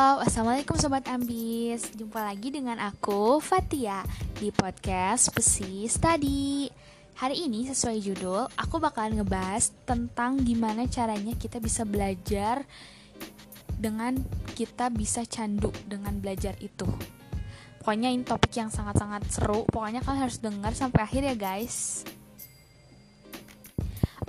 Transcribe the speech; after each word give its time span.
Halo, 0.00 0.24
Assalamualaikum 0.24 0.80
Sobat 0.80 1.04
Ambis. 1.12 1.92
Jumpa 1.92 2.24
lagi 2.24 2.48
dengan 2.48 2.80
aku, 2.80 3.36
Fatia 3.36 4.00
Di 4.40 4.48
podcast 4.48 5.28
Pesi 5.28 5.84
Study. 5.84 6.72
Hari 7.20 7.44
ini 7.44 7.68
sesuai 7.68 8.00
judul 8.00 8.48
Aku 8.56 8.80
bakalan 8.80 9.20
ngebahas 9.20 9.68
tentang 9.84 10.40
gimana 10.40 10.88
caranya 10.88 11.36
kita 11.36 11.60
bisa 11.60 11.84
belajar 11.84 12.64
Dengan 13.76 14.16
kita 14.56 14.88
bisa 14.88 15.20
candu 15.28 15.68
dengan 15.84 16.16
belajar 16.16 16.56
itu. 16.64 16.88
Pokoknya 17.84 18.08
ini 18.08 18.24
topik 18.24 18.56
yang 18.56 18.72
sangat-sangat 18.72 19.28
seru. 19.28 19.68
Pokoknya 19.68 20.00
kalian 20.00 20.24
harus 20.24 20.40
dengar 20.40 20.72
sampai 20.72 21.04
akhir 21.04 21.28
ya 21.28 21.36
guys. 21.36 22.08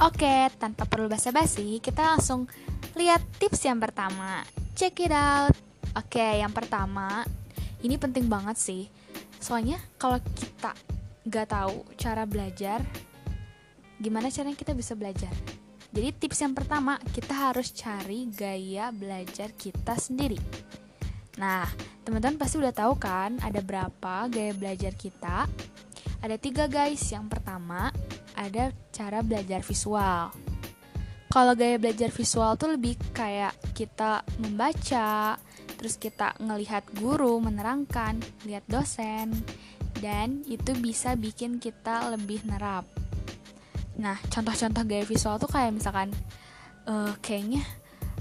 Oke, 0.03 0.51
tanpa 0.59 0.83
perlu 0.83 1.07
basa-basi 1.07 1.79
Kita 1.79 2.11
langsung 2.11 2.51
lihat 2.99 3.23
tips 3.39 3.71
yang 3.71 3.79
pertama 3.79 4.43
check 4.75 4.97
it 5.03 5.13
out. 5.13 5.55
Oke, 5.97 6.39
yang 6.39 6.55
pertama, 6.55 7.27
ini 7.83 7.99
penting 7.99 8.31
banget 8.31 8.55
sih. 8.55 8.83
Soalnya 9.41 9.81
kalau 9.99 10.21
kita 10.21 10.71
gak 11.27 11.47
tahu 11.51 11.83
cara 11.99 12.23
belajar, 12.23 12.79
gimana 13.99 14.31
caranya 14.31 14.55
kita 14.55 14.71
bisa 14.71 14.95
belajar? 14.95 15.33
Jadi 15.91 16.07
tips 16.15 16.39
yang 16.39 16.55
pertama, 16.55 16.95
kita 17.11 17.51
harus 17.51 17.75
cari 17.75 18.31
gaya 18.31 18.95
belajar 18.95 19.51
kita 19.51 19.99
sendiri. 19.99 20.39
Nah, 21.35 21.67
teman-teman 22.07 22.39
pasti 22.39 22.55
udah 22.55 22.71
tahu 22.71 22.95
kan 22.95 23.35
ada 23.43 23.59
berapa 23.59 24.31
gaya 24.31 24.55
belajar 24.55 24.95
kita? 24.95 25.51
Ada 26.21 26.37
tiga 26.39 26.71
guys. 26.71 27.01
Yang 27.11 27.35
pertama, 27.35 27.91
ada 28.37 28.71
cara 28.95 29.19
belajar 29.19 29.59
visual. 29.65 30.50
Kalau 31.31 31.55
gaya 31.55 31.79
belajar 31.79 32.11
visual 32.11 32.59
tuh 32.59 32.75
lebih 32.75 32.99
kayak 33.15 33.55
kita 33.71 34.19
membaca, 34.43 35.39
terus 35.79 35.95
kita 35.95 36.35
ngelihat 36.43 36.83
guru 36.99 37.39
menerangkan, 37.39 38.19
lihat 38.43 38.67
dosen, 38.67 39.31
dan 40.03 40.43
itu 40.43 40.75
bisa 40.75 41.15
bikin 41.15 41.55
kita 41.55 42.11
lebih 42.11 42.43
nerap. 42.43 42.83
Nah, 43.95 44.19
contoh-contoh 44.27 44.83
gaya 44.83 45.07
visual 45.07 45.39
tuh 45.39 45.47
kayak 45.47 45.71
misalkan 45.71 46.11
uh, 46.83 47.15
kayaknya 47.23 47.63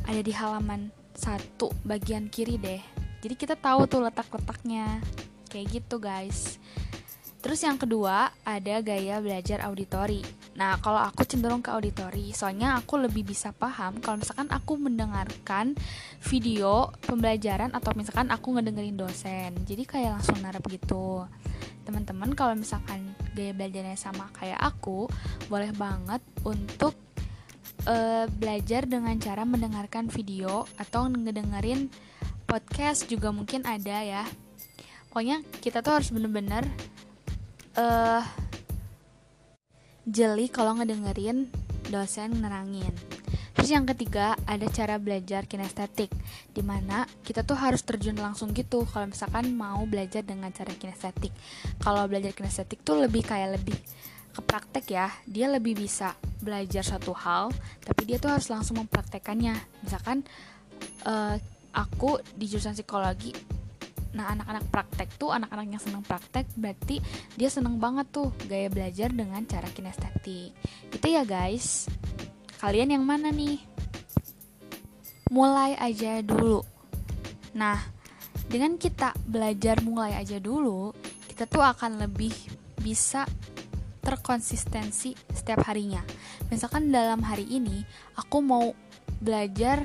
ada 0.07 0.23
di 0.23 0.31
halaman 0.31 0.95
satu 1.11 1.75
bagian 1.83 2.31
kiri 2.31 2.63
deh. 2.63 2.83
Jadi 3.27 3.35
kita 3.35 3.59
tahu 3.59 3.91
tuh 3.91 4.07
letak-letaknya. 4.07 5.03
Kayak 5.51 5.83
gitu, 5.83 5.99
guys. 5.99 6.63
Terus 7.43 7.59
yang 7.67 7.75
kedua 7.75 8.31
ada 8.47 8.75
gaya 8.87 9.19
belajar 9.19 9.67
auditori. 9.67 10.23
Nah, 10.61 10.77
kalau 10.85 11.01
aku 11.01 11.25
cenderung 11.25 11.65
ke 11.65 11.73
auditori, 11.73 12.37
soalnya 12.37 12.77
aku 12.77 13.01
lebih 13.01 13.25
bisa 13.25 13.49
paham 13.49 13.97
kalau 14.05 14.21
misalkan 14.21 14.45
aku 14.53 14.77
mendengarkan 14.77 15.73
video 16.21 16.93
pembelajaran 17.09 17.73
atau 17.73 17.97
misalkan 17.97 18.29
aku 18.29 18.53
ngedengerin 18.53 19.01
dosen. 19.01 19.57
Jadi 19.65 19.89
kayak 19.89 20.21
langsung 20.21 20.37
narap 20.45 20.61
gitu. 20.69 21.25
Teman-teman 21.89 22.37
kalau 22.37 22.53
misalkan 22.53 23.17
gaya 23.33 23.57
belajarnya 23.57 23.97
sama 23.97 24.29
kayak 24.37 24.61
aku, 24.61 25.09
boleh 25.49 25.73
banget 25.73 26.21
untuk 26.45 26.93
uh, 27.89 28.29
belajar 28.29 28.85
dengan 28.85 29.17
cara 29.17 29.49
mendengarkan 29.49 30.13
video 30.13 30.69
atau 30.77 31.09
ngedengerin 31.09 31.89
podcast 32.45 33.09
juga 33.09 33.33
mungkin 33.33 33.65
ada 33.65 34.05
ya. 34.05 34.29
Pokoknya 35.09 35.41
kita 35.65 35.81
tuh 35.81 35.97
harus 35.97 36.13
bener-bener 36.13 36.69
uh, 37.81 38.21
jeli 40.07 40.49
kalau 40.49 40.77
ngedengerin 40.79 41.51
dosen 41.91 42.39
nerangin. 42.39 42.93
Terus 43.51 43.77
yang 43.77 43.85
ketiga 43.85 44.39
ada 44.49 44.65
cara 44.73 44.97
belajar 44.97 45.45
kinestetik, 45.45 46.09
di 46.55 46.63
mana 46.65 47.05
kita 47.21 47.45
tuh 47.45 47.59
harus 47.59 47.85
terjun 47.85 48.17
langsung 48.17 48.57
gitu. 48.57 48.89
Kalau 48.89 49.11
misalkan 49.11 49.53
mau 49.53 49.85
belajar 49.85 50.25
dengan 50.25 50.49
cara 50.49 50.73
kinestetik, 50.73 51.35
kalau 51.83 52.09
belajar 52.09 52.33
kinestetik 52.33 52.81
tuh 52.81 53.05
lebih 53.05 53.21
kayak 53.21 53.61
lebih 53.61 53.77
ke 54.33 54.41
praktek 54.41 54.87
ya. 54.89 55.13
Dia 55.29 55.51
lebih 55.51 55.77
bisa 55.77 56.17
belajar 56.41 56.81
satu 56.81 57.13
hal, 57.13 57.53
tapi 57.85 58.09
dia 58.09 58.17
tuh 58.17 58.33
harus 58.33 58.49
langsung 58.49 58.81
mempraktekannya. 58.81 59.53
Misalkan 59.85 60.25
uh, 61.05 61.37
aku 61.77 62.23
di 62.33 62.49
jurusan 62.49 62.73
psikologi 62.73 63.60
Nah, 64.11 64.35
anak-anak 64.35 64.65
praktek 64.75 65.09
tuh 65.17 65.31
anak-anak 65.31 65.67
yang 65.71 65.83
senang 65.83 66.03
praktek 66.03 66.47
berarti 66.59 66.99
dia 67.39 67.47
seneng 67.47 67.79
banget 67.79 68.11
tuh 68.11 68.35
gaya 68.51 68.67
belajar 68.67 69.11
dengan 69.15 69.43
cara 69.47 69.71
kinestetik. 69.71 70.51
Itu 70.91 71.07
ya 71.07 71.23
guys. 71.23 71.87
Kalian 72.59 72.99
yang 72.99 73.05
mana 73.07 73.31
nih? 73.31 73.63
Mulai 75.31 75.79
aja 75.79 76.21
dulu. 76.27 76.67
Nah, 77.55 77.79
dengan 78.51 78.75
kita 78.75 79.15
belajar 79.23 79.79
mulai 79.87 80.19
aja 80.19 80.43
dulu, 80.43 80.91
kita 81.31 81.47
tuh 81.47 81.63
akan 81.63 82.03
lebih 82.03 82.35
bisa 82.83 83.23
terkonsistensi 84.03 85.15
setiap 85.31 85.63
harinya. 85.71 86.03
Misalkan 86.51 86.91
dalam 86.91 87.23
hari 87.23 87.47
ini 87.47 87.87
aku 88.19 88.43
mau 88.43 88.75
belajar 89.23 89.85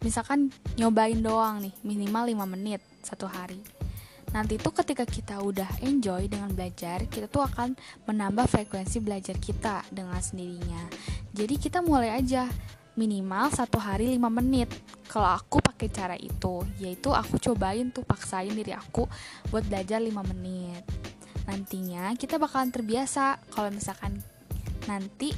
misalkan 0.00 0.48
nyobain 0.78 1.18
doang 1.18 1.58
nih 1.60 1.74
minimal 1.82 2.24
5 2.30 2.54
menit 2.54 2.80
satu 3.06 3.30
hari. 3.30 3.62
Nanti 4.34 4.58
tuh 4.58 4.74
ketika 4.74 5.06
kita 5.06 5.38
udah 5.38 5.86
enjoy 5.86 6.26
dengan 6.26 6.50
belajar 6.50 7.06
kita 7.06 7.30
tuh 7.30 7.46
akan 7.46 7.78
menambah 8.10 8.50
frekuensi 8.50 8.98
belajar 8.98 9.38
kita 9.38 9.86
dengan 9.94 10.18
sendirinya. 10.18 10.90
Jadi 11.30 11.54
kita 11.62 11.78
mulai 11.78 12.18
aja 12.18 12.50
minimal 12.98 13.52
satu 13.54 13.78
hari 13.78 14.18
5 14.18 14.26
menit. 14.42 14.66
Kalau 15.06 15.30
aku 15.30 15.62
pakai 15.62 15.88
cara 15.92 16.16
itu 16.18 16.66
yaitu 16.82 17.14
aku 17.14 17.38
cobain 17.38 17.94
tuh 17.94 18.02
paksain 18.02 18.50
diri 18.50 18.74
aku 18.74 19.06
buat 19.54 19.62
belajar 19.70 20.02
5 20.02 20.10
menit. 20.34 20.82
Nantinya 21.46 22.10
kita 22.18 22.42
bakalan 22.42 22.74
terbiasa. 22.74 23.38
Kalau 23.54 23.70
misalkan 23.70 24.18
nanti 24.90 25.30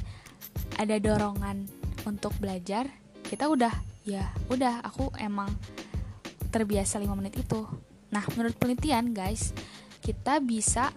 ada 0.81 0.97
dorongan 0.97 1.69
untuk 2.07 2.33
belajar 2.41 2.89
kita 3.27 3.45
udah 3.45 3.71
ya 4.07 4.25
udah 4.49 4.81
aku 4.81 5.13
emang 5.21 5.51
terbiasa 6.49 6.97
5 6.97 7.09
menit 7.17 7.39
itu. 7.39 7.65
Nah, 8.09 8.25
menurut 8.33 8.57
penelitian, 8.57 9.13
guys, 9.13 9.53
kita 10.01 10.41
bisa 10.41 10.89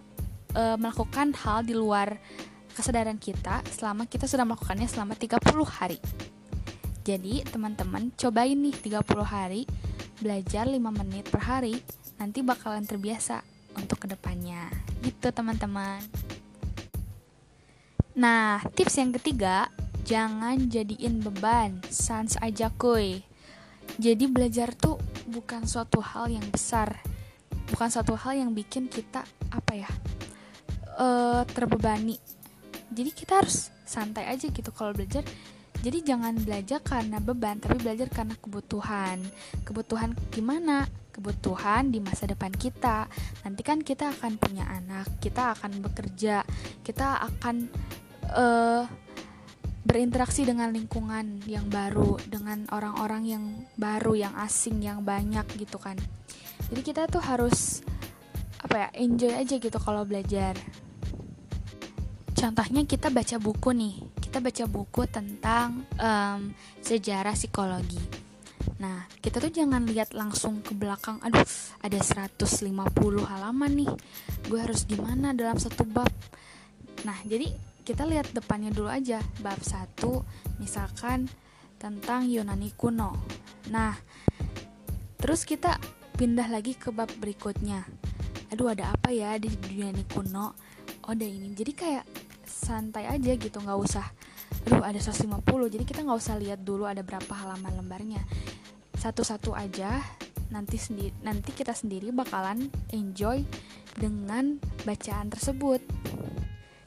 e, 0.52 0.62
melakukan 0.80 1.36
hal 1.36 1.64
di 1.64 1.76
luar 1.76 2.16
kesadaran 2.72 3.20
kita 3.20 3.60
selama 3.68 4.08
kita 4.08 4.24
sudah 4.24 4.48
melakukannya 4.48 4.88
selama 4.88 5.12
30 5.16 5.38
hari. 5.68 5.98
Jadi, 7.04 7.44
teman-teman, 7.44 8.14
cobain 8.16 8.56
nih 8.56 8.72
30 8.72 9.04
hari 9.22 9.62
belajar 10.22 10.64
5 10.64 10.78
menit 11.04 11.28
per 11.28 11.42
hari, 11.44 11.76
nanti 12.16 12.40
bakalan 12.40 12.86
terbiasa 12.88 13.44
untuk 13.76 14.02
ke 14.02 14.06
depannya. 14.08 14.72
Gitu, 15.04 15.28
teman-teman. 15.34 16.00
Nah, 18.16 18.60
tips 18.76 19.00
yang 19.00 19.12
ketiga, 19.16 19.68
jangan 20.04 20.68
jadiin 20.68 21.20
beban, 21.24 21.80
sans 21.88 22.36
aja 22.40 22.68
kuy. 22.72 23.24
Jadi 23.98 24.24
belajar 24.28 24.72
tuh 24.72 24.96
bukan 25.32 25.64
suatu 25.64 26.04
hal 26.04 26.28
yang 26.28 26.44
besar. 26.52 27.00
Bukan 27.72 27.88
suatu 27.88 28.12
hal 28.14 28.36
yang 28.36 28.52
bikin 28.52 28.86
kita 28.86 29.24
apa 29.48 29.72
ya 29.72 29.90
uh, 31.00 31.42
terbebani. 31.48 32.20
Jadi 32.92 33.10
kita 33.16 33.40
harus 33.40 33.72
santai 33.88 34.28
aja 34.28 34.46
gitu 34.52 34.68
kalau 34.70 34.92
belajar. 34.92 35.24
Jadi 35.82 36.04
jangan 36.06 36.38
belajar 36.38 36.78
karena 36.78 37.18
beban 37.18 37.58
tapi 37.58 37.80
belajar 37.80 38.06
karena 38.12 38.36
kebutuhan. 38.38 39.18
Kebutuhan 39.64 40.14
gimana? 40.30 40.86
Kebutuhan 41.10 41.90
di 41.90 41.98
masa 41.98 42.28
depan 42.28 42.52
kita. 42.54 43.08
Nanti 43.42 43.64
kan 43.64 43.80
kita 43.80 44.12
akan 44.14 44.38
punya 44.38 44.68
anak 44.68 45.08
kita 45.18 45.56
akan 45.58 45.82
bekerja 45.82 46.42
kita 46.82 47.22
akan 47.22 47.70
uh, 48.34 48.82
berinteraksi 49.82 50.46
dengan 50.46 50.70
lingkungan 50.70 51.42
yang 51.50 51.66
baru, 51.66 52.18
dengan 52.30 52.66
orang-orang 52.70 53.22
yang 53.26 53.44
baru, 53.74 54.14
yang 54.14 54.34
asing, 54.38 54.78
yang 54.78 55.02
banyak 55.02 55.44
gitu 55.58 55.78
kan. 55.82 55.98
Jadi 56.70 56.80
kita 56.86 57.10
tuh 57.10 57.20
harus 57.22 57.82
apa 58.62 58.86
ya, 58.86 58.88
enjoy 58.94 59.34
aja 59.34 59.58
gitu 59.58 59.78
kalau 59.82 60.06
belajar. 60.06 60.54
Contohnya 62.38 62.86
kita 62.86 63.10
baca 63.10 63.36
buku 63.38 63.70
nih, 63.74 63.94
kita 64.22 64.38
baca 64.38 64.64
buku 64.70 65.02
tentang 65.10 65.86
um, 65.98 66.40
sejarah 66.82 67.34
psikologi. 67.34 68.22
Nah, 68.78 69.06
kita 69.22 69.38
tuh 69.38 69.50
jangan 69.50 69.86
lihat 69.86 70.10
langsung 70.14 70.58
ke 70.62 70.74
belakang, 70.74 71.22
aduh, 71.22 71.42
ada 71.82 71.98
150 72.02 72.42
halaman 73.26 73.70
nih. 73.74 73.90
Gue 74.46 74.58
harus 74.58 74.86
gimana 74.86 75.30
dalam 75.34 75.58
satu 75.58 75.86
bab. 75.86 76.10
Nah, 77.06 77.18
jadi 77.26 77.50
kita 77.82 78.06
lihat 78.06 78.30
depannya 78.30 78.70
dulu 78.70 78.86
aja 78.86 79.18
bab 79.42 79.58
1 79.58 79.98
misalkan 80.62 81.26
tentang 81.82 82.30
Yunani 82.30 82.70
kuno. 82.78 83.10
Nah 83.74 83.98
terus 85.18 85.42
kita 85.42 85.82
pindah 86.14 86.46
lagi 86.46 86.78
ke 86.78 86.94
bab 86.94 87.10
berikutnya. 87.18 87.82
Aduh 88.54 88.70
ada 88.70 88.94
apa 88.94 89.10
ya 89.10 89.34
di 89.38 89.50
Yunani 89.50 90.06
kuno? 90.06 90.54
Oh 91.02 91.10
ada 91.10 91.26
ini. 91.26 91.50
Jadi 91.58 91.72
kayak 91.74 92.04
santai 92.46 93.10
aja 93.10 93.34
gitu 93.34 93.58
nggak 93.58 93.78
usah. 93.82 94.06
Aduh 94.70 94.86
ada 94.86 95.02
150 95.02 95.42
jadi 95.66 95.82
kita 95.82 96.06
nggak 96.06 96.18
usah 96.22 96.38
lihat 96.38 96.62
dulu 96.62 96.86
ada 96.86 97.02
berapa 97.02 97.34
halaman 97.34 97.82
lembarnya. 97.82 98.22
Satu-satu 98.94 99.58
aja. 99.58 99.98
Nanti 100.52 100.76
sendiri 100.76 101.16
nanti 101.24 101.50
kita 101.50 101.72
sendiri 101.72 102.12
bakalan 102.12 102.68
enjoy 102.92 103.40
dengan 103.96 104.60
bacaan 104.84 105.32
tersebut 105.32 105.80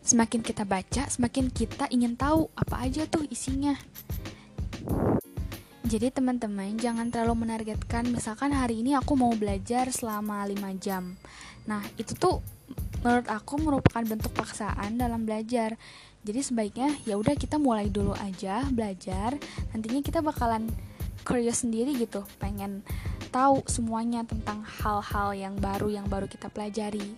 semakin 0.06 0.46
kita 0.46 0.63
baca 0.63 1.10
semakin 1.10 1.50
kita 1.50 1.90
ingin 1.90 2.13
tahu 2.13 2.48
apa 2.54 2.86
aja 2.86 3.10
tuh 3.10 3.25
isinya 3.28 3.74
jadi 5.86 6.10
teman-teman 6.10 6.81
jangan 6.81 7.13
terlalu 7.13 7.46
menargetkan 7.46 8.10
misalkan 8.10 8.50
hari 8.50 8.81
ini 8.81 8.98
aku 8.98 9.13
mau 9.13 9.30
belajar 9.38 9.94
selama 9.94 10.42
5 10.42 10.81
jam. 10.81 11.13
Nah, 11.69 11.86
itu 11.94 12.18
tuh 12.18 12.42
menurut 13.06 13.30
aku 13.30 13.62
merupakan 13.62 14.02
bentuk 14.02 14.34
paksaan 14.34 14.98
dalam 14.98 15.30
belajar. 15.30 15.78
Jadi 16.25 16.42
sebaiknya 16.42 16.90
ya 17.06 17.22
udah 17.22 17.38
kita 17.38 17.62
mulai 17.62 17.94
dulu 17.94 18.18
aja 18.18 18.66
belajar. 18.74 19.38
Nantinya 19.78 20.01
kita 20.01 20.25
bakalan 20.25 20.74
curious 21.22 21.62
sendiri 21.62 21.94
gitu, 22.01 22.25
pengen 22.42 22.81
tahu 23.30 23.62
semuanya 23.69 24.25
tentang 24.25 24.66
hal-hal 24.66 25.38
yang 25.38 25.54
baru 25.62 25.94
yang 25.94 26.10
baru 26.10 26.25
kita 26.25 26.50
pelajari. 26.50 27.13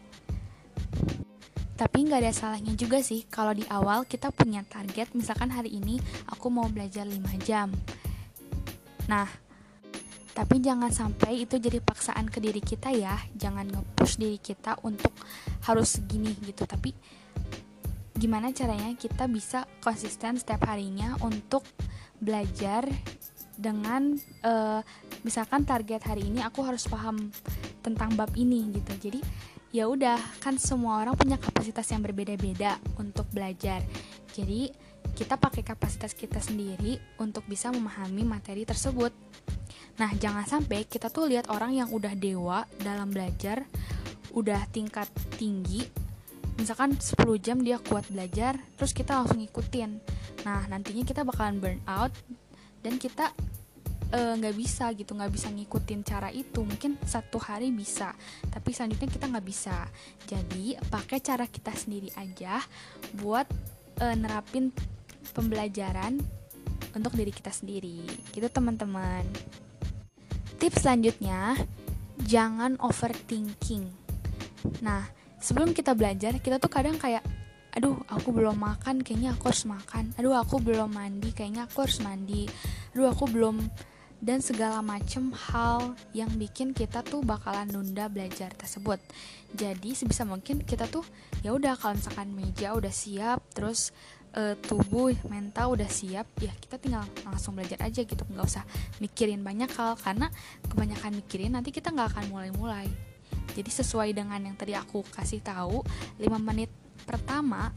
Tapi 1.77 2.09
nggak 2.09 2.25
ada 2.25 2.33
salahnya 2.33 2.73
juga 2.73 2.99
sih 3.05 3.29
kalau 3.29 3.53
di 3.53 3.61
awal 3.69 4.09
kita 4.09 4.33
punya 4.33 4.65
target, 4.65 5.13
misalkan 5.13 5.53
hari 5.53 5.77
ini 5.77 6.01
aku 6.25 6.49
mau 6.49 6.65
belajar 6.65 7.05
5 7.05 7.21
jam 7.45 7.69
Nah, 9.07 9.27
tapi 10.35 10.61
jangan 10.61 10.91
sampai 10.91 11.47
itu 11.47 11.57
jadi 11.57 11.81
paksaan 11.81 12.27
ke 12.29 12.43
diri 12.43 12.61
kita 12.61 12.93
ya. 12.93 13.15
Jangan 13.33 13.65
nge-push 13.71 14.21
diri 14.21 14.37
kita 14.37 14.77
untuk 14.83 15.11
harus 15.65 15.97
segini 15.97 16.35
gitu. 16.43 16.67
Tapi 16.67 16.93
gimana 18.13 18.51
caranya 18.53 18.93
kita 18.93 19.25
bisa 19.31 19.65
konsisten 19.81 20.37
setiap 20.37 20.67
harinya 20.67 21.17
untuk 21.23 21.63
belajar 22.19 22.85
dengan 23.57 24.13
uh, 24.45 24.85
misalkan 25.25 25.65
target 25.65 26.05
hari 26.05 26.29
ini 26.29 26.45
aku 26.45 26.61
harus 26.61 26.85
paham 26.85 27.33
tentang 27.81 28.13
bab 28.13 28.29
ini 28.37 28.69
gitu. 28.75 29.09
Jadi 29.09 29.19
ya 29.75 29.87
udah 29.91 30.17
kan 30.39 30.55
semua 30.55 31.03
orang 31.03 31.15
punya 31.19 31.35
kapasitas 31.35 31.87
yang 31.91 32.01
berbeda-beda 32.03 32.79
untuk 32.95 33.27
belajar. 33.31 33.83
Jadi 34.31 34.71
kita 35.17 35.33
pakai 35.35 35.65
kapasitas 35.65 36.13
kita 36.13 36.37
sendiri 36.37 37.01
untuk 37.17 37.43
bisa 37.49 37.73
memahami 37.73 38.21
materi 38.21 38.63
tersebut. 38.63 39.09
Nah, 39.97 40.13
jangan 40.13 40.45
sampai 40.45 40.85
kita 40.85 41.09
tuh 41.09 41.25
lihat 41.25 41.49
orang 41.49 41.73
yang 41.73 41.89
udah 41.89 42.13
dewa 42.13 42.69
dalam 42.77 43.09
belajar, 43.09 43.65
udah 44.37 44.61
tingkat 44.69 45.09
tinggi, 45.41 45.89
misalkan 46.61 46.93
10 46.93 47.17
jam 47.41 47.57
dia 47.65 47.81
kuat 47.81 48.05
belajar, 48.13 48.61
terus 48.77 48.93
kita 48.93 49.17
langsung 49.17 49.41
ngikutin. 49.41 49.97
Nah, 50.45 50.69
nantinya 50.69 51.01
kita 51.01 51.25
bakalan 51.25 51.57
burn 51.57 51.81
out 51.89 52.13
dan 52.85 53.01
kita 53.01 53.33
nggak 54.13 54.55
uh, 54.55 54.57
bisa 54.57 54.95
gitu 54.95 55.11
nggak 55.19 55.31
bisa 55.35 55.51
ngikutin 55.51 56.01
cara 56.07 56.31
itu 56.31 56.63
mungkin 56.63 56.95
satu 57.03 57.43
hari 57.43 57.75
bisa 57.75 58.15
tapi 58.47 58.71
selanjutnya 58.71 59.09
kita 59.11 59.25
nggak 59.27 59.47
bisa 59.47 59.83
jadi 60.23 60.79
pakai 60.87 61.19
cara 61.19 61.43
kita 61.43 61.75
sendiri 61.75 62.07
aja 62.15 62.63
buat 63.19 63.47
uh, 63.99 64.15
nerapin 64.15 64.71
pembelajaran 65.35 66.23
untuk 66.97 67.13
diri 67.13 67.29
kita 67.29 67.53
sendiri. 67.53 68.01
Gitu 68.33 68.47
teman-teman. 68.49 69.23
Tips 70.57 70.81
selanjutnya, 70.81 71.53
jangan 72.25 72.81
overthinking. 72.81 73.85
Nah, 74.81 75.05
sebelum 75.37 75.77
kita 75.77 75.93
belajar, 75.93 76.41
kita 76.41 76.57
tuh 76.57 76.71
kadang 76.73 76.97
kayak 76.97 77.21
aduh 77.77 77.93
aku 78.09 78.33
belum 78.33 78.57
makan 78.57 79.05
kayaknya 79.05 79.37
aku 79.37 79.53
harus 79.53 79.69
makan 79.69 80.09
aduh 80.17 80.33
aku 80.33 80.57
belum 80.57 80.97
mandi 80.97 81.29
kayaknya 81.29 81.69
aku 81.69 81.85
harus 81.85 82.01
mandi 82.01 82.49
aduh 82.89 83.13
aku 83.13 83.29
belum 83.29 83.61
dan 84.17 84.41
segala 84.41 84.81
macem 84.81 85.29
hal 85.29 85.93
yang 86.09 86.29
bikin 86.35 86.73
kita 86.73 87.05
tuh 87.05 87.21
bakalan 87.21 87.69
nunda 87.69 88.09
belajar 88.09 88.49
tersebut. 88.57 88.97
Jadi 89.53 89.93
sebisa 89.93 90.25
mungkin 90.25 90.65
kita 90.65 90.89
tuh 90.89 91.05
ya 91.45 91.53
udah 91.53 91.77
kalau 91.77 91.93
misalkan 91.93 92.33
meja 92.33 92.73
udah 92.73 92.89
siap, 92.89 93.45
terus 93.53 93.93
uh, 94.33 94.57
tubuh 94.57 95.13
mental 95.29 95.77
udah 95.77 95.87
siap 95.87 96.25
ya 96.41 96.49
kita 96.57 96.81
tinggal 96.81 97.05
langsung 97.23 97.53
belajar 97.53 97.77
aja 97.85 98.01
gitu. 98.01 98.23
Nggak 98.25 98.45
usah 98.45 98.65
mikirin 98.97 99.45
banyak 99.45 99.69
hal 99.77 99.93
karena 100.01 100.33
kebanyakan 100.65 101.11
mikirin 101.21 101.53
nanti 101.53 101.69
kita 101.69 101.93
nggak 101.93 102.17
akan 102.17 102.25
mulai-mulai. 102.33 102.89
Jadi 103.53 103.69
sesuai 103.69 104.13
dengan 104.13 104.37
yang 104.41 104.57
tadi 104.57 104.73
aku 104.73 105.01
kasih 105.13 105.41
tahu 105.41 105.81
5 106.21 106.25
menit 106.41 106.69
pertama 107.05 107.69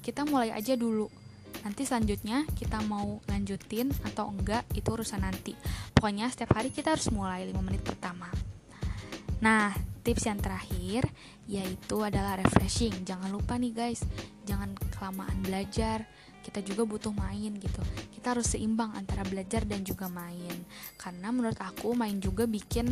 kita 0.00 0.24
mulai 0.24 0.50
aja 0.50 0.74
dulu 0.74 1.19
nanti 1.62 1.84
selanjutnya 1.84 2.48
kita 2.56 2.80
mau 2.86 3.20
lanjutin 3.28 3.92
atau 4.06 4.32
enggak 4.32 4.64
itu 4.72 4.88
urusan 4.90 5.22
nanti. 5.22 5.52
Pokoknya 5.92 6.30
setiap 6.32 6.56
hari 6.56 6.72
kita 6.72 6.96
harus 6.96 7.08
mulai 7.12 7.44
5 7.48 7.60
menit 7.60 7.82
pertama. 7.84 8.28
Nah 9.40 9.72
tips 10.00 10.24
yang 10.28 10.40
terakhir 10.40 11.08
yaitu 11.50 11.96
adalah 12.00 12.40
refreshing. 12.40 13.04
Jangan 13.04 13.28
lupa 13.32 13.56
nih 13.60 13.72
guys 13.72 14.00
jangan 14.48 14.74
kelamaan 14.92 15.38
belajar. 15.44 16.08
Kita 16.40 16.64
juga 16.64 16.88
butuh 16.88 17.12
main 17.12 17.52
gitu. 17.60 17.82
Kita 18.16 18.32
harus 18.32 18.56
seimbang 18.56 18.96
antara 18.96 19.22
belajar 19.28 19.68
dan 19.68 19.84
juga 19.84 20.08
main. 20.08 20.64
Karena 20.96 21.28
menurut 21.28 21.60
aku 21.60 21.92
main 21.92 22.16
juga 22.18 22.48
bikin 22.48 22.90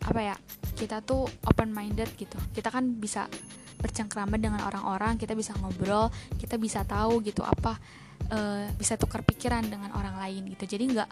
apa 0.00 0.20
ya 0.32 0.36
kita 0.74 1.04
tuh 1.04 1.28
open 1.46 1.70
minded 1.70 2.10
gitu. 2.18 2.36
Kita 2.50 2.72
kan 2.72 2.98
bisa 2.98 3.30
bercengkrama 3.80 4.36
dengan 4.36 4.62
orang-orang 4.62 5.16
kita 5.16 5.32
bisa 5.32 5.56
ngobrol 5.58 6.12
kita 6.36 6.60
bisa 6.60 6.84
tahu 6.84 7.24
gitu 7.24 7.40
apa 7.40 7.80
uh, 8.28 8.66
bisa 8.76 9.00
tukar 9.00 9.24
pikiran 9.24 9.64
dengan 9.66 9.90
orang 9.96 10.16
lain 10.20 10.52
gitu. 10.54 10.76
Jadi 10.76 10.84
nggak 10.92 11.10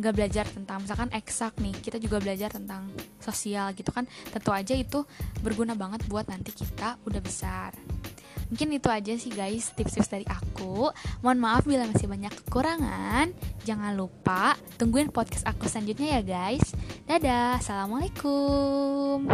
nggak 0.00 0.14
belajar 0.16 0.46
tentang 0.48 0.80
misalkan 0.80 1.10
eksak 1.12 1.58
nih 1.60 1.74
kita 1.76 2.00
juga 2.00 2.22
belajar 2.22 2.50
tentang 2.52 2.90
sosial 3.18 3.72
gitu 3.74 3.90
kan. 3.90 4.06
Tentu 4.30 4.50
aja 4.50 4.74
itu 4.76 5.04
berguna 5.40 5.78
banget 5.78 6.04
buat 6.06 6.26
nanti 6.28 6.52
kita 6.52 7.00
udah 7.06 7.20
besar. 7.22 7.72
Mungkin 8.50 8.82
itu 8.82 8.90
aja 8.90 9.14
sih 9.14 9.30
guys 9.30 9.70
tips-tips 9.78 10.10
dari 10.10 10.26
aku. 10.26 10.90
Mohon 11.22 11.38
maaf 11.38 11.62
bila 11.62 11.86
masih 11.86 12.10
banyak 12.10 12.34
kekurangan. 12.44 13.30
Jangan 13.62 13.94
lupa 13.94 14.58
tungguin 14.74 15.14
podcast 15.14 15.46
aku 15.46 15.70
selanjutnya 15.70 16.18
ya 16.18 16.22
guys. 16.26 16.74
Dadah 17.06 17.62
assalamualaikum 17.62 19.30